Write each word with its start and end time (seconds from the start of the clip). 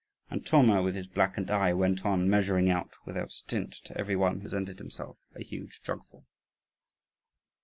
And 0.31 0.43
Thoma, 0.43 0.81
with 0.81 0.95
his 0.95 1.05
blackened 1.05 1.51
eye, 1.51 1.73
went 1.73 2.07
on 2.07 2.27
measuring 2.27 2.71
out 2.71 2.95
without 3.05 3.31
stint, 3.31 3.71
to 3.85 3.95
every 3.95 4.15
one 4.15 4.33
who 4.37 4.41
presented 4.41 4.79
himself, 4.79 5.19
a 5.35 5.43
huge 5.43 5.83
jugful. 5.83 6.25